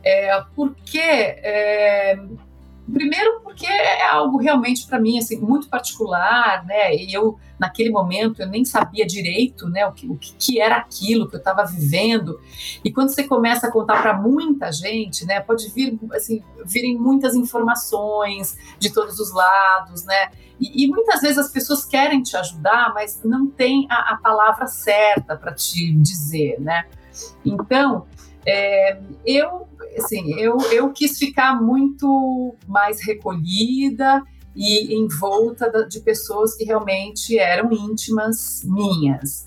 É, 0.04 0.42
porque 0.56 1.00
é, 1.00 2.18
Primeiro 2.92 3.42
porque 3.42 3.66
é 3.66 4.08
algo 4.08 4.38
realmente 4.38 4.86
para 4.88 5.00
mim 5.00 5.18
assim 5.18 5.40
muito 5.40 5.70
particular, 5.70 6.66
né? 6.66 6.96
E 6.96 7.14
eu 7.14 7.38
naquele 7.60 7.92
momento 7.92 8.42
eu 8.42 8.48
nem 8.48 8.66
sabia 8.66 9.06
direito, 9.06 9.70
né, 9.70 9.86
o 9.86 9.92
que, 9.92 10.08
o 10.08 10.18
que 10.18 10.60
era 10.60 10.78
aquilo 10.78 11.30
que 11.30 11.36
eu 11.36 11.40
estava 11.40 11.64
vivendo. 11.64 12.40
E 12.84 12.92
quando 12.92 13.10
você 13.10 13.24
começa 13.24 13.68
a 13.68 13.72
contar 13.72 14.02
para 14.02 14.18
muita 14.18 14.72
gente, 14.72 15.28
né, 15.28 15.40
pode 15.40 15.70
vir 15.70 15.98
assim 16.14 16.44
virem 16.66 16.98
muitas 16.98 17.36
informações 17.36 18.58
de 18.80 18.92
todos 18.92 19.20
os 19.20 19.32
lados, 19.32 20.04
né? 20.06 20.32
E, 20.60 20.84
e 20.84 20.88
muitas 20.88 21.22
vezes 21.22 21.38
as 21.38 21.52
pessoas 21.52 21.86
querem 21.86 22.24
te 22.24 22.36
ajudar, 22.36 22.92
mas 22.96 23.22
não 23.24 23.48
tem 23.48 23.88
a, 23.90 24.14
a 24.14 24.18
palavra 24.18 24.66
certa 24.66 25.36
para 25.36 25.54
te 25.54 25.94
dizer, 25.94 26.60
né? 26.60 26.86
Então 27.46 28.08
é, 28.46 29.00
eu, 29.26 29.68
assim, 29.98 30.34
eu, 30.40 30.58
eu 30.72 30.92
quis 30.92 31.18
ficar 31.18 31.62
muito 31.62 32.56
mais 32.68 33.04
recolhida 33.06 34.24
e 34.56 34.94
em 34.96 35.08
volta 35.08 35.70
de 35.88 36.00
pessoas 36.02 36.56
que 36.56 36.64
realmente 36.64 37.38
eram 37.38 37.72
íntimas 37.72 38.62
minhas. 38.64 39.46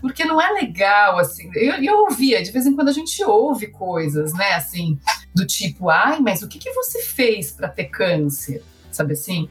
Porque 0.00 0.24
não 0.24 0.40
é 0.40 0.52
legal, 0.52 1.18
assim, 1.18 1.50
eu, 1.54 1.74
eu 1.82 1.96
ouvia, 2.04 2.42
de 2.42 2.52
vez 2.52 2.66
em 2.66 2.74
quando 2.74 2.88
a 2.88 2.92
gente 2.92 3.22
ouve 3.24 3.66
coisas, 3.66 4.32
né, 4.32 4.52
assim, 4.52 4.98
do 5.34 5.46
tipo, 5.46 5.88
ai, 5.90 6.20
mas 6.20 6.42
o 6.42 6.48
que, 6.48 6.58
que 6.58 6.72
você 6.72 7.02
fez 7.02 7.50
para 7.50 7.68
ter 7.68 7.86
câncer? 7.86 8.62
Sabe 8.92 9.14
assim? 9.14 9.48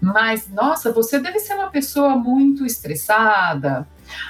Mas, 0.00 0.48
nossa, 0.48 0.92
você 0.92 1.18
deve 1.18 1.38
ser 1.38 1.54
uma 1.54 1.70
pessoa 1.70 2.16
muito 2.16 2.66
estressada. 2.66 3.88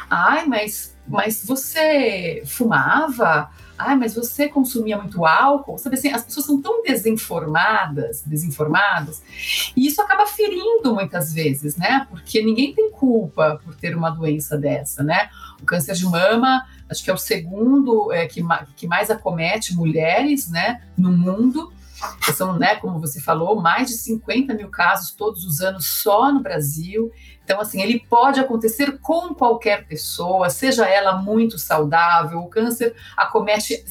Ai, 0.08 0.46
mas 0.46 0.96
mas 1.08 1.44
você 1.44 2.42
fumava? 2.46 3.50
Ai, 3.78 3.94
mas 3.94 4.14
você 4.14 4.48
consumia 4.48 4.98
muito 4.98 5.24
álcool? 5.24 5.78
Sabe 5.78 5.96
assim, 5.96 6.08
as 6.08 6.24
pessoas 6.24 6.46
são 6.46 6.60
tão 6.60 6.82
desinformadas, 6.82 8.22
desinformadas, 8.26 9.22
e 9.76 9.86
isso 9.86 10.02
acaba 10.02 10.26
ferindo 10.26 10.92
muitas 10.92 11.32
vezes, 11.32 11.76
né? 11.76 12.06
Porque 12.10 12.42
ninguém 12.42 12.74
tem 12.74 12.90
culpa 12.90 13.60
por 13.64 13.76
ter 13.76 13.96
uma 13.96 14.10
doença 14.10 14.58
dessa, 14.58 15.04
né? 15.04 15.30
O 15.62 15.64
câncer 15.64 15.94
de 15.94 16.04
mama, 16.04 16.66
acho 16.90 17.04
que 17.04 17.10
é 17.10 17.14
o 17.14 17.18
segundo 17.18 18.12
é, 18.12 18.26
que, 18.26 18.42
que 18.76 18.86
mais 18.86 19.10
acomete 19.10 19.74
mulheres, 19.74 20.48
né, 20.48 20.82
no 20.96 21.12
mundo. 21.12 21.72
São, 22.36 22.56
né, 22.56 22.76
como 22.76 23.00
você 23.00 23.20
falou, 23.20 23.60
mais 23.60 23.88
de 23.88 23.94
50 23.94 24.54
mil 24.54 24.68
casos 24.68 25.10
todos 25.10 25.44
os 25.44 25.60
anos 25.60 25.86
só 25.86 26.32
no 26.32 26.40
Brasil. 26.40 27.10
Então, 27.48 27.62
assim, 27.62 27.80
ele 27.80 27.98
pode 27.98 28.38
acontecer 28.38 28.98
com 28.98 29.32
qualquer 29.32 29.86
pessoa, 29.86 30.50
seja 30.50 30.86
ela 30.86 31.16
muito 31.16 31.58
saudável. 31.58 32.40
O 32.40 32.48
câncer 32.48 32.94
acomete 33.16 33.82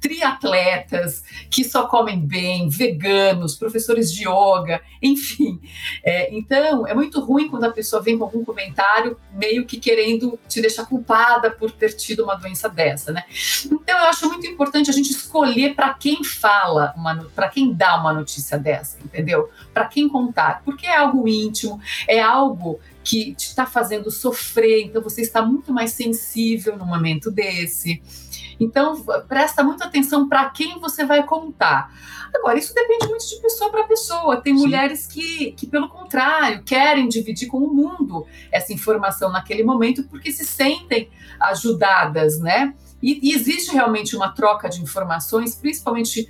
triatletas 0.00 1.22
que 1.50 1.64
só 1.64 1.88
comem 1.88 2.18
bem, 2.18 2.68
veganos, 2.68 3.56
professores 3.56 4.12
de 4.12 4.28
yoga, 4.28 4.80
enfim. 5.02 5.60
É, 6.04 6.32
então, 6.34 6.86
é 6.86 6.94
muito 6.94 7.20
ruim 7.20 7.48
quando 7.48 7.64
a 7.64 7.70
pessoa 7.70 8.00
vem 8.00 8.16
com 8.16 8.24
algum 8.24 8.44
comentário 8.44 9.18
meio 9.32 9.66
que 9.66 9.78
querendo 9.78 10.38
te 10.48 10.60
deixar 10.60 10.86
culpada 10.86 11.50
por 11.50 11.70
ter 11.72 11.92
tido 11.94 12.22
uma 12.22 12.36
doença 12.36 12.68
dessa, 12.68 13.12
né? 13.12 13.24
Então, 13.66 13.98
eu 13.98 14.04
acho 14.04 14.28
muito 14.28 14.46
importante 14.46 14.88
a 14.88 14.92
gente 14.92 15.10
escolher 15.10 15.74
para 15.74 15.92
quem 15.94 16.22
fala, 16.24 16.94
para 17.34 17.48
quem 17.48 17.72
dá 17.72 18.00
uma 18.00 18.12
notícia 18.12 18.56
dessa, 18.56 18.98
entendeu? 19.04 19.50
Para 19.74 19.86
quem 19.86 20.08
contar, 20.08 20.62
porque 20.64 20.86
é 20.86 20.96
algo 20.96 21.28
íntimo, 21.28 21.80
é 22.08 22.20
algo 22.20 22.80
que 23.10 23.34
te 23.34 23.48
está 23.48 23.66
fazendo 23.66 24.08
sofrer, 24.08 24.84
então 24.84 25.02
você 25.02 25.20
está 25.20 25.42
muito 25.42 25.72
mais 25.72 25.90
sensível 25.90 26.76
no 26.76 26.86
momento 26.86 27.28
desse. 27.28 28.00
Então, 28.60 29.02
presta 29.26 29.64
muita 29.64 29.86
atenção 29.86 30.28
para 30.28 30.48
quem 30.50 30.78
você 30.78 31.04
vai 31.04 31.26
contar. 31.26 31.92
Agora, 32.32 32.56
isso 32.56 32.72
depende 32.72 33.08
muito 33.08 33.26
de 33.26 33.42
pessoa 33.42 33.68
para 33.68 33.82
pessoa. 33.82 34.40
Tem 34.40 34.56
Sim. 34.56 34.62
mulheres 34.62 35.08
que, 35.08 35.50
que, 35.52 35.66
pelo 35.66 35.88
contrário, 35.88 36.62
querem 36.62 37.08
dividir 37.08 37.48
com 37.48 37.58
o 37.58 37.74
mundo 37.74 38.28
essa 38.52 38.72
informação 38.72 39.32
naquele 39.32 39.64
momento 39.64 40.04
porque 40.04 40.30
se 40.30 40.44
sentem 40.44 41.10
ajudadas, 41.40 42.38
né? 42.38 42.74
E, 43.02 43.30
e 43.30 43.34
existe 43.34 43.72
realmente 43.72 44.14
uma 44.14 44.28
troca 44.28 44.68
de 44.68 44.80
informações, 44.80 45.56
principalmente 45.56 46.28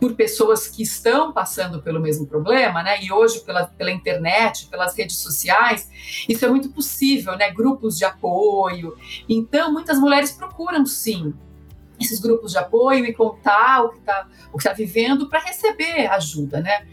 por 0.00 0.14
pessoas 0.14 0.66
que 0.66 0.82
estão 0.82 1.32
passando 1.32 1.82
pelo 1.82 2.00
mesmo 2.00 2.26
problema, 2.26 2.82
né? 2.82 3.04
E 3.04 3.12
hoje 3.12 3.40
pela, 3.40 3.66
pela 3.66 3.90
internet, 3.90 4.66
pelas 4.66 4.96
redes 4.96 5.16
sociais, 5.16 5.90
isso 6.26 6.44
é 6.44 6.48
muito 6.48 6.70
possível, 6.70 7.36
né? 7.36 7.50
Grupos 7.50 7.98
de 7.98 8.04
apoio. 8.04 8.96
Então, 9.28 9.70
muitas 9.70 9.98
mulheres 9.98 10.32
procuram 10.32 10.86
sim 10.86 11.34
esses 12.00 12.18
grupos 12.18 12.52
de 12.52 12.58
apoio 12.58 13.04
e 13.04 13.12
contar 13.12 13.84
o 13.84 13.90
que 13.90 13.98
está 13.98 14.26
tá 14.62 14.72
vivendo 14.72 15.28
para 15.28 15.40
receber 15.40 16.06
ajuda, 16.06 16.60
né? 16.60 16.86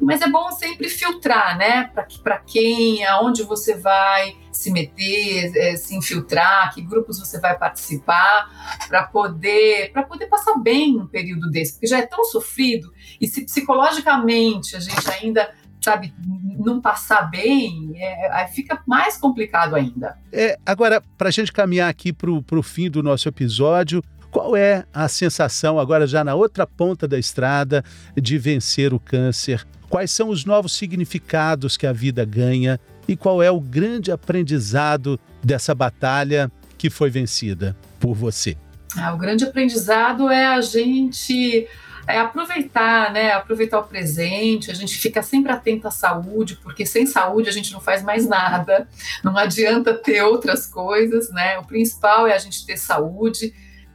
Mas 0.00 0.22
é 0.22 0.28
bom 0.28 0.50
sempre 0.52 0.88
filtrar, 0.88 1.56
né? 1.56 1.90
Para 2.22 2.38
quem, 2.38 3.04
aonde 3.06 3.42
você 3.42 3.76
vai 3.76 4.36
se 4.50 4.70
meter, 4.70 5.52
é, 5.56 5.76
se 5.76 5.94
infiltrar, 5.94 6.72
que 6.72 6.80
grupos 6.80 7.18
você 7.18 7.38
vai 7.40 7.58
participar, 7.58 8.78
para 8.88 9.04
poder, 9.04 9.92
para 9.92 10.02
poder 10.02 10.26
passar 10.26 10.56
bem 10.58 10.98
um 10.98 11.06
período 11.06 11.50
desse, 11.50 11.74
porque 11.74 11.86
já 11.86 11.98
é 11.98 12.06
tão 12.06 12.24
sofrido 12.24 12.92
e 13.20 13.26
se 13.26 13.44
psicologicamente 13.44 14.76
a 14.76 14.80
gente 14.80 15.10
ainda 15.10 15.52
sabe, 15.84 16.14
não 16.58 16.80
passar 16.80 17.30
bem, 17.30 17.92
é, 17.96 18.46
fica 18.48 18.82
mais 18.86 19.18
complicado 19.18 19.76
ainda. 19.76 20.16
É, 20.32 20.58
agora, 20.64 21.02
para 21.18 21.28
a 21.28 21.30
gente 21.30 21.52
caminhar 21.52 21.90
aqui 21.90 22.10
para 22.10 22.30
o 22.30 22.62
fim 22.62 22.88
do 22.90 23.02
nosso 23.02 23.28
episódio, 23.28 24.02
qual 24.34 24.56
é 24.56 24.84
a 24.92 25.06
sensação, 25.06 25.78
agora 25.78 26.08
já 26.08 26.24
na 26.24 26.34
outra 26.34 26.66
ponta 26.66 27.06
da 27.06 27.16
estrada, 27.16 27.84
de 28.16 28.36
vencer 28.36 28.92
o 28.92 28.98
câncer? 28.98 29.64
Quais 29.88 30.10
são 30.10 30.28
os 30.28 30.44
novos 30.44 30.72
significados 30.72 31.76
que 31.76 31.86
a 31.86 31.92
vida 31.92 32.24
ganha? 32.24 32.80
E 33.06 33.16
qual 33.16 33.40
é 33.40 33.48
o 33.48 33.60
grande 33.60 34.10
aprendizado 34.10 35.20
dessa 35.40 35.72
batalha 35.72 36.50
que 36.76 36.90
foi 36.90 37.10
vencida 37.10 37.76
por 38.00 38.12
você? 38.12 38.56
Ah, 38.96 39.14
o 39.14 39.18
grande 39.18 39.44
aprendizado 39.44 40.28
é 40.28 40.46
a 40.46 40.60
gente 40.60 41.68
é 42.04 42.18
aproveitar, 42.18 43.12
né? 43.12 43.30
Aproveitar 43.30 43.78
o 43.78 43.84
presente, 43.84 44.68
a 44.68 44.74
gente 44.74 44.98
fica 44.98 45.22
sempre 45.22 45.52
atento 45.52 45.86
à 45.86 45.92
saúde, 45.92 46.58
porque 46.60 46.84
sem 46.84 47.06
saúde 47.06 47.48
a 47.48 47.52
gente 47.52 47.72
não 47.72 47.80
faz 47.80 48.02
mais 48.02 48.28
nada. 48.28 48.88
Não 49.22 49.38
adianta 49.38 49.94
ter 49.94 50.22
outras 50.22 50.66
coisas, 50.66 51.30
né? 51.30 51.56
O 51.60 51.64
principal 51.64 52.26
é 52.26 52.34
a 52.34 52.38
gente 52.38 52.66
ter 52.66 52.76
saúde, 52.76 53.54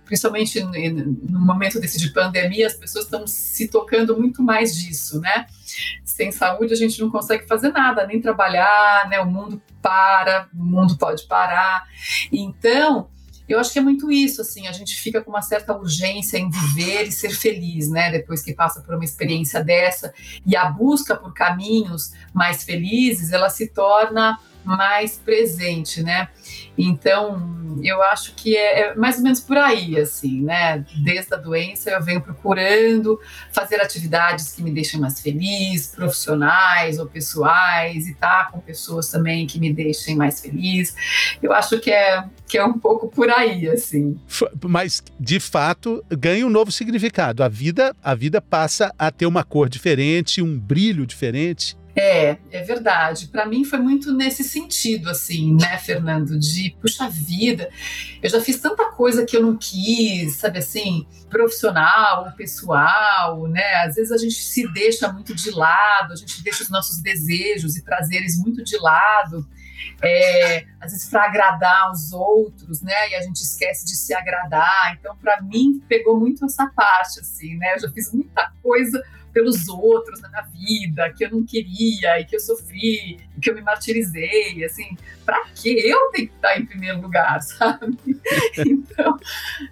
principalmente 0.10 0.60
no 0.64 1.40
momento 1.40 1.80
desse 1.80 2.00
de 2.00 2.12
pandemia, 2.12 2.66
as 2.66 2.74
pessoas 2.74 3.06
estão 3.06 3.28
se 3.28 3.68
tocando 3.68 4.18
muito 4.20 4.42
mais 4.42 4.76
disso, 4.76 5.22
né? 5.22 5.46
Sem 6.04 6.32
saúde 6.32 6.74
a 6.74 6.76
gente 6.76 7.00
não 7.00 7.12
consegue 7.12 7.46
fazer 7.46 7.70
nada, 7.72 8.08
nem 8.08 8.20
trabalhar, 8.20 9.08
né? 9.08 9.20
O 9.20 9.28
mundo 9.28 9.62
para, 9.84 10.50
o 10.52 10.66
mundo 10.66 10.98
pode 10.98 11.28
parar. 11.28 11.88
Então, 12.32 13.08
eu 13.48 13.60
acho 13.60 13.72
que 13.72 13.78
é 13.78 13.84
muito 13.84 14.12
isso, 14.12 14.42
assim, 14.42 14.68
a 14.68 14.72
gente 14.72 14.96
fica 14.96 15.22
com 15.22 15.30
uma 15.30 15.44
certa 15.44 15.78
urgência 15.78 16.40
em 16.40 16.50
viver 16.50 17.04
e 17.04 17.12
ser 17.12 17.30
feliz, 17.30 17.90
né, 17.90 18.12
depois 18.12 18.44
que 18.44 18.54
passa 18.54 18.80
por 18.82 18.94
uma 18.94 19.04
experiência 19.04 19.64
dessa, 19.64 20.14
e 20.46 20.56
a 20.56 20.66
busca 20.66 21.16
por 21.16 21.34
caminhos 21.34 22.12
mais 22.32 22.64
felizes, 22.64 23.32
ela 23.32 23.50
se 23.50 23.68
torna 23.68 24.38
mais 24.64 25.18
presente, 25.18 26.04
né? 26.04 26.30
Então, 26.78 27.80
eu 27.84 28.02
acho 28.04 28.34
que 28.36 28.56
é, 28.56 28.80
é, 28.80 28.96
mais 28.96 29.18
ou 29.18 29.24
menos 29.24 29.40
por 29.40 29.58
aí, 29.58 29.98
assim, 29.98 30.42
né? 30.42 30.86
Desde 31.04 31.34
a 31.34 31.38
doença 31.38 31.90
eu 31.90 32.02
venho 32.02 32.22
procurando 32.22 33.20
fazer 33.52 33.82
atividades 33.82 34.54
que 34.54 34.64
me 34.64 34.72
deixem 34.72 35.00
mais 35.00 35.20
feliz, 35.20 35.88
profissionais 35.88 37.00
ou 37.00 37.06
pessoais, 37.06 38.08
e 38.08 38.12
estar 38.12 38.46
tá 38.46 38.52
com 38.52 38.60
pessoas 38.60 39.10
também 39.10 39.46
que 39.46 39.60
me 39.60 39.74
deixem 39.74 40.16
mais 40.16 40.40
feliz. 40.40 40.96
Eu 41.42 41.52
acho 41.52 41.80
que 41.80 41.92
é, 41.92 42.24
que 42.48 42.58
é 42.58 42.64
um 42.64 42.78
pouco 42.78 43.08
por 43.08 43.30
aí, 43.30 43.68
assim. 43.70 44.18
Mas, 44.64 45.02
de 45.20 45.40
fato, 45.40 46.04
ganha 46.10 46.46
um 46.46 46.50
novo 46.50 46.72
significado. 46.72 47.44
A 47.44 47.48
vida, 47.48 47.96
a 48.04 48.16
vida 48.16 48.42
passa 48.42 48.94
a 48.98 49.12
ter 49.12 49.26
uma 49.26 49.44
cor 49.44 49.68
diferente, 49.68 50.42
um 50.42 50.58
brilho 50.58 51.06
diferente. 51.06 51.78
É, 52.02 52.38
é 52.52 52.64
verdade. 52.64 53.28
Para 53.28 53.46
mim 53.46 53.66
foi 53.66 53.78
muito 53.78 54.14
nesse 54.14 54.42
sentido, 54.42 55.10
assim, 55.10 55.54
né, 55.54 55.78
Fernando? 55.78 56.40
De, 56.40 56.74
puxa 56.82 57.10
vida, 57.10 57.70
eu 58.24 58.30
já 58.30 58.40
fiz 58.40 58.58
tanta 58.58 58.86
coisa 58.92 59.26
que 59.26 59.36
eu 59.36 59.42
não 59.42 59.58
quis, 59.58 60.38
sabe 60.38 60.60
assim, 60.60 61.06
profissional, 61.30 62.32
pessoal, 62.38 63.46
né? 63.48 63.84
Às 63.86 63.96
vezes 63.96 64.14
a 64.14 64.18
gente 64.18 64.36
se 64.36 64.66
deixa 64.72 65.12
muito 65.12 65.36
de 65.36 65.52
lado, 65.52 66.14
a 66.14 66.16
gente 66.16 66.42
deixa 66.42 66.64
os 66.64 66.70
nossos 66.70 67.02
desejos 67.02 67.76
e 67.76 67.84
prazeres 67.84 68.38
muito 68.38 68.64
de 68.64 68.78
lado. 68.78 69.46
É, 70.02 70.66
às 70.80 70.94
vezes 70.94 71.10
para 71.10 71.26
agradar 71.26 71.92
os 71.92 72.14
outros, 72.14 72.82
né? 72.82 73.10
E 73.10 73.16
a 73.16 73.22
gente 73.22 73.42
esquece 73.42 73.86
de 73.86 73.96
se 73.98 74.14
agradar. 74.14 74.96
Então, 74.98 75.18
para 75.18 75.42
mim, 75.42 75.84
pegou 75.90 76.18
muito 76.18 76.46
essa 76.46 76.66
parte, 76.68 77.20
assim, 77.20 77.58
né? 77.58 77.76
Eu 77.76 77.80
já 77.82 77.92
fiz 77.92 78.14
muita 78.14 78.54
coisa 78.64 79.04
pelos 79.40 79.70
outros 79.70 80.20
na 80.20 80.28
minha 80.28 80.42
vida, 80.42 81.14
que 81.14 81.24
eu 81.24 81.32
não 81.32 81.46
queria 81.46 82.20
e 82.20 82.26
que 82.26 82.36
eu 82.36 82.40
sofri, 82.42 83.18
que 83.42 83.50
eu 83.50 83.56
me 83.56 83.62
martirizei, 83.62 84.66
assim, 84.66 84.98
para 85.26 85.46
que 85.56 85.70
eu 85.70 86.12
tenho 86.12 86.28
que 86.28 86.36
estar 86.36 86.60
em 86.60 86.66
primeiro 86.66 87.00
lugar, 87.00 87.40
sabe? 87.42 87.98
então, 88.58 89.18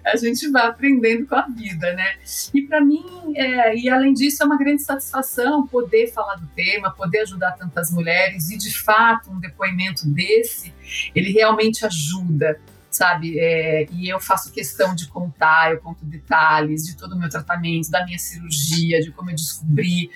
a 0.06 0.16
gente 0.16 0.48
vai 0.50 0.66
aprendendo 0.66 1.26
com 1.26 1.34
a 1.34 1.46
vida, 1.48 1.92
né? 1.92 2.16
E 2.54 2.62
para 2.62 2.80
mim, 2.80 3.04
é, 3.36 3.76
e 3.76 3.90
além 3.90 4.14
disso, 4.14 4.42
é 4.42 4.46
uma 4.46 4.56
grande 4.56 4.82
satisfação 4.82 5.66
poder 5.66 6.10
falar 6.10 6.36
do 6.36 6.46
tema, 6.46 6.90
poder 6.90 7.20
ajudar 7.20 7.52
tantas 7.52 7.90
mulheres 7.90 8.50
e, 8.50 8.56
de 8.56 8.74
fato, 8.74 9.30
um 9.30 9.38
depoimento 9.38 10.08
desse, 10.08 10.72
ele 11.14 11.30
realmente 11.30 11.84
ajuda 11.84 12.58
sabe? 12.98 13.38
É, 13.38 13.86
e 13.92 14.08
eu 14.08 14.18
faço 14.18 14.52
questão 14.52 14.92
de 14.92 15.06
contar, 15.06 15.70
eu 15.70 15.78
conto 15.78 16.04
detalhes 16.04 16.84
de 16.84 16.96
todo 16.96 17.12
o 17.12 17.18
meu 17.18 17.28
tratamento, 17.28 17.90
da 17.90 18.04
minha 18.04 18.18
cirurgia, 18.18 19.00
de 19.00 19.12
como 19.12 19.30
eu 19.30 19.36
descobri. 19.36 20.10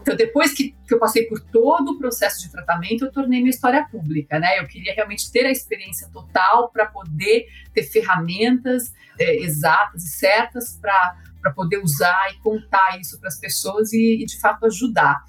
Então, 0.00 0.14
depois 0.14 0.52
que, 0.52 0.74
que 0.86 0.94
eu 0.94 0.98
passei 0.98 1.24
por 1.24 1.40
todo 1.40 1.92
o 1.92 1.98
processo 1.98 2.42
de 2.42 2.50
tratamento, 2.50 3.06
eu 3.06 3.10
tornei 3.10 3.40
minha 3.40 3.50
história 3.50 3.86
pública, 3.90 4.38
né? 4.38 4.60
Eu 4.60 4.66
queria 4.66 4.94
realmente 4.94 5.32
ter 5.32 5.46
a 5.46 5.50
experiência 5.50 6.08
total 6.12 6.68
para 6.68 6.84
poder 6.84 7.46
ter 7.72 7.84
ferramentas 7.84 8.92
é, 9.18 9.36
exatas 9.36 10.04
e 10.04 10.10
certas 10.10 10.78
para 10.80 11.16
para 11.40 11.52
poder 11.52 11.80
usar 11.80 12.32
e 12.32 12.38
contar 12.40 12.98
isso 13.00 13.20
para 13.20 13.28
as 13.28 13.38
pessoas 13.38 13.92
e, 13.92 14.20
e, 14.20 14.26
de 14.26 14.36
fato 14.40 14.66
ajudar. 14.66 15.22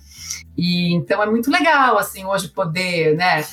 E 0.57 0.95
então 0.95 1.21
é 1.21 1.27
muito 1.27 1.51
legal 1.51 1.95
assim 1.99 2.25
hoje 2.25 2.47
poder, 2.47 3.15
né, 3.15 3.45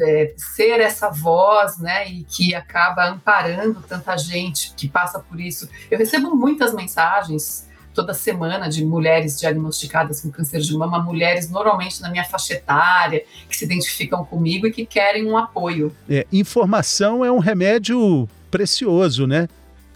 é, 0.00 0.34
ser 0.36 0.80
essa 0.80 1.10
voz, 1.10 1.78
né, 1.78 2.08
e 2.08 2.24
que 2.24 2.54
acaba 2.54 3.08
amparando 3.08 3.82
tanta 3.88 4.16
gente 4.16 4.72
que 4.74 4.88
passa 4.88 5.18
por 5.18 5.40
isso. 5.40 5.68
Eu 5.90 5.98
recebo 5.98 6.34
muitas 6.34 6.74
mensagens 6.74 7.68
toda 7.94 8.14
semana 8.14 8.68
de 8.68 8.84
mulheres 8.84 9.38
diagnosticadas 9.38 10.20
com 10.20 10.30
câncer 10.30 10.60
de 10.60 10.76
mama, 10.76 11.02
mulheres 11.02 11.50
normalmente 11.50 12.00
na 12.00 12.10
minha 12.10 12.24
faixa 12.24 12.54
etária, 12.54 13.24
que 13.48 13.56
se 13.56 13.64
identificam 13.64 14.24
comigo 14.24 14.66
e 14.66 14.72
que 14.72 14.86
querem 14.86 15.26
um 15.26 15.36
apoio. 15.36 15.94
É, 16.08 16.26
informação 16.32 17.24
é 17.24 17.30
um 17.30 17.38
remédio 17.38 18.28
precioso, 18.50 19.26
né? 19.26 19.48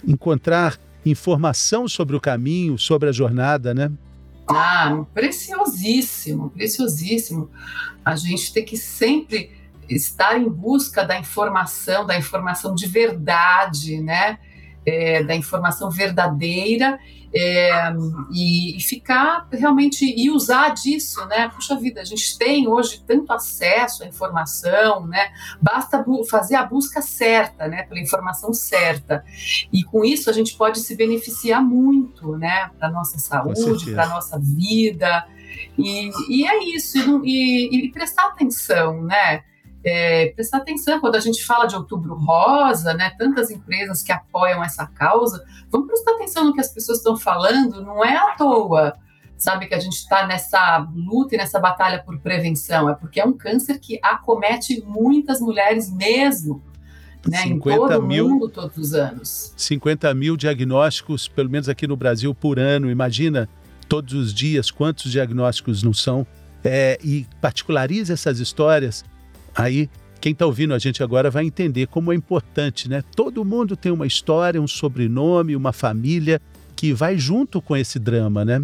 Encontrar 0.06 0.78
informação 1.04 1.86
sobre 1.86 2.16
o 2.16 2.20
caminho, 2.20 2.78
sobre 2.78 3.08
a 3.08 3.12
jornada, 3.12 3.72
né? 3.72 3.90
Ah, 4.46 5.04
preciosíssimo, 5.14 6.50
preciosíssimo. 6.50 7.50
A 8.04 8.16
gente 8.16 8.52
tem 8.52 8.64
que 8.64 8.76
sempre 8.76 9.53
estar 9.88 10.38
em 10.38 10.48
busca 10.48 11.04
da 11.04 11.18
informação, 11.18 12.06
da 12.06 12.16
informação 12.16 12.74
de 12.74 12.86
verdade, 12.86 14.00
né? 14.00 14.38
É, 14.86 15.22
da 15.24 15.34
informação 15.34 15.90
verdadeira 15.90 16.98
é, 17.34 17.92
e, 18.30 18.76
e, 18.76 18.80
ficar 18.80 19.48
realmente 19.50 20.04
e 20.04 20.30
usar 20.30 20.68
disso, 20.72 21.26
né? 21.26 21.48
Puxa 21.48 21.74
vida, 21.74 22.00
a 22.00 22.04
gente 22.04 22.38
tem 22.38 22.68
hoje 22.68 23.02
tanto 23.04 23.32
acesso 23.32 24.04
à 24.04 24.06
informação, 24.06 25.04
né? 25.06 25.32
Basta 25.60 26.04
fazer 26.30 26.54
a 26.54 26.64
busca 26.64 27.02
certa, 27.02 27.66
né? 27.66 27.82
Pela 27.82 28.00
informação 28.00 28.54
certa 28.54 29.24
e 29.72 29.82
com 29.82 30.04
isso 30.04 30.30
a 30.30 30.32
gente 30.32 30.56
pode 30.56 30.78
se 30.78 30.94
beneficiar 30.94 31.60
muito, 31.60 32.36
né? 32.36 32.70
Para 32.78 32.88
nossa 32.88 33.18
saúde, 33.18 33.92
para 33.92 34.06
nossa 34.06 34.38
vida 34.38 35.26
e, 35.76 36.10
e, 36.28 36.46
é 36.46 36.62
isso 36.76 37.20
e, 37.24 37.86
e 37.86 37.90
prestar 37.90 38.26
atenção, 38.26 39.02
né? 39.02 39.42
É, 39.84 40.32
prestar 40.34 40.58
atenção 40.58 40.98
quando 40.98 41.16
a 41.16 41.20
gente 41.20 41.44
fala 41.44 41.66
de 41.66 41.76
Outubro 41.76 42.14
Rosa, 42.14 42.94
né? 42.94 43.10
Tantas 43.18 43.50
empresas 43.50 44.02
que 44.02 44.10
apoiam 44.10 44.64
essa 44.64 44.86
causa, 44.86 45.44
vamos 45.70 45.88
prestar 45.88 46.12
atenção 46.12 46.44
no 46.44 46.54
que 46.54 46.60
as 46.60 46.72
pessoas 46.72 46.98
estão 46.98 47.16
falando, 47.16 47.82
não 47.82 48.02
é 48.02 48.16
à 48.16 48.34
toa. 48.34 48.94
Sabe 49.36 49.66
que 49.66 49.74
a 49.74 49.80
gente 49.80 49.96
está 49.96 50.26
nessa 50.26 50.88
luta 50.94 51.34
e 51.34 51.38
nessa 51.38 51.60
batalha 51.60 52.02
por 52.02 52.18
prevenção, 52.18 52.88
é 52.88 52.94
porque 52.94 53.20
é 53.20 53.26
um 53.26 53.32
câncer 53.32 53.78
que 53.78 54.00
acomete 54.02 54.82
muitas 54.86 55.40
mulheres 55.40 55.92
mesmo. 55.92 56.62
Né, 57.28 57.46
em 57.46 57.58
todo 57.58 58.02
mil, 58.02 58.26
o 58.26 58.30
mundo 58.30 58.48
todos 58.50 58.76
os 58.76 58.94
anos. 58.94 59.54
50 59.56 60.12
mil 60.14 60.36
diagnósticos, 60.36 61.26
pelo 61.26 61.48
menos 61.48 61.70
aqui 61.70 61.86
no 61.86 61.96
Brasil, 61.96 62.34
por 62.34 62.58
ano. 62.58 62.90
Imagina 62.90 63.48
todos 63.88 64.12
os 64.12 64.32
dias 64.32 64.70
quantos 64.70 65.10
diagnósticos 65.10 65.82
não 65.82 65.92
são. 65.92 66.26
É, 66.62 66.98
e 67.02 67.26
particulariza 67.40 68.14
essas 68.14 68.40
histórias 68.40 69.04
Aí, 69.54 69.88
quem 70.20 70.32
está 70.32 70.46
ouvindo 70.46 70.74
a 70.74 70.78
gente 70.78 71.02
agora 71.02 71.30
vai 71.30 71.44
entender 71.44 71.86
como 71.86 72.12
é 72.12 72.16
importante, 72.16 72.88
né? 72.88 73.02
Todo 73.14 73.44
mundo 73.44 73.76
tem 73.76 73.92
uma 73.92 74.06
história, 74.06 74.60
um 74.60 74.66
sobrenome, 74.66 75.54
uma 75.54 75.72
família 75.72 76.40
que 76.74 76.92
vai 76.92 77.18
junto 77.18 77.60
com 77.60 77.76
esse 77.76 77.98
drama, 77.98 78.44
né? 78.44 78.62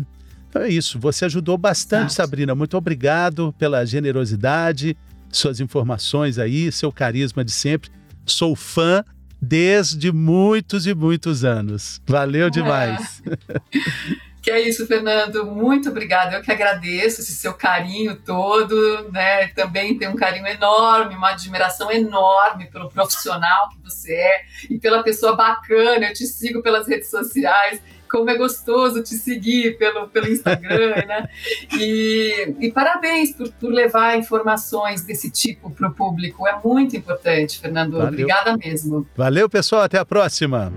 Então 0.49 0.63
é 0.63 0.69
isso. 0.69 0.99
Você 0.99 1.25
ajudou 1.25 1.57
bastante, 1.57 2.13
Exato. 2.13 2.15
Sabrina. 2.15 2.55
Muito 2.55 2.77
obrigado 2.77 3.55
pela 3.59 3.85
generosidade, 3.85 4.97
suas 5.31 5.61
informações 5.61 6.39
aí, 6.39 6.73
seu 6.73 6.91
carisma 6.91 7.45
de 7.45 7.53
sempre. 7.53 7.91
Sou 8.27 8.57
fã 8.57 9.05
desde 9.41 10.13
muitos 10.13 10.87
e 10.87 10.95
muitos 10.95 11.45
anos. 11.45 12.01
Valeu 12.07 12.47
é. 12.47 12.51
Que 14.43 14.51
é 14.51 14.61
isso, 14.61 14.87
Fernando. 14.87 15.45
Muito 15.45 15.91
obrigada. 15.91 16.37
Eu 16.37 16.43
que 16.43 16.51
agradeço 16.51 17.21
esse 17.21 17.35
seu 17.35 17.53
carinho 17.53 18.17
todo, 18.17 19.11
né? 19.13 19.49
Também 19.49 19.97
tem 19.99 20.09
um 20.09 20.17
carinho 20.17 20.47
enorme, 20.47 21.15
uma 21.15 21.31
admiração 21.31 21.91
enorme 21.91 22.67
pelo 22.71 22.89
profissional 22.89 23.69
que 23.69 23.79
você 23.83 24.15
é 24.15 24.45
e 24.71 24.79
pela 24.79 25.03
pessoa 25.03 25.37
bacana. 25.37 26.07
Eu 26.07 26.15
te 26.15 26.27
sigo 26.27 26.63
pelas 26.63 26.89
redes 26.89 27.11
sociais. 27.11 27.83
Como 28.11 28.29
é 28.29 28.37
gostoso 28.37 29.05
te 29.05 29.15
seguir 29.15 29.79
pelo, 29.79 30.09
pelo 30.09 30.27
Instagram, 30.27 30.97
né? 31.07 31.29
E, 31.79 32.57
e 32.59 32.73
parabéns 32.73 33.33
por, 33.33 33.49
por 33.53 33.73
levar 33.73 34.19
informações 34.19 35.03
desse 35.03 35.31
tipo 35.31 35.71
para 35.71 35.89
o 35.89 35.95
público. 35.95 36.47
É 36.47 36.59
muito 36.65 36.97
importante, 36.97 37.61
Fernando. 37.61 37.93
Valeu. 37.93 38.09
Obrigada 38.09 38.57
mesmo. 38.57 39.07
Valeu, 39.17 39.49
pessoal. 39.49 39.83
Até 39.83 39.99
a 39.99 40.05
próxima. 40.05 40.73